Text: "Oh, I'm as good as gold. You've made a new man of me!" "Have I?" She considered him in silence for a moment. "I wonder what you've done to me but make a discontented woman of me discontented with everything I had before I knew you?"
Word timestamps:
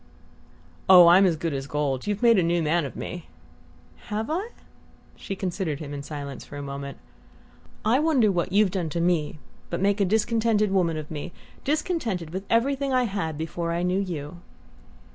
"Oh, 0.89 1.05
I'm 1.09 1.27
as 1.27 1.35
good 1.35 1.53
as 1.53 1.67
gold. 1.67 2.07
You've 2.07 2.23
made 2.23 2.39
a 2.39 2.41
new 2.41 2.63
man 2.63 2.85
of 2.85 2.95
me!" 2.95 3.27
"Have 4.07 4.31
I?" 4.31 4.49
She 5.15 5.35
considered 5.35 5.79
him 5.79 5.93
in 5.93 6.01
silence 6.01 6.43
for 6.43 6.57
a 6.57 6.63
moment. 6.63 6.97
"I 7.85 7.99
wonder 7.99 8.31
what 8.31 8.51
you've 8.51 8.71
done 8.71 8.89
to 8.89 8.99
me 8.99 9.37
but 9.69 9.79
make 9.79 10.01
a 10.01 10.05
discontented 10.05 10.71
woman 10.71 10.97
of 10.97 11.11
me 11.11 11.33
discontented 11.63 12.31
with 12.31 12.45
everything 12.49 12.91
I 12.91 13.03
had 13.03 13.37
before 13.37 13.71
I 13.71 13.83
knew 13.83 13.99
you?" 13.99 14.37